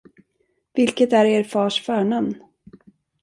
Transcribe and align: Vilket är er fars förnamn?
Vilket 0.73 1.13
är 1.19 1.25
er 1.33 1.43
fars 1.53 1.79
förnamn? 1.87 2.35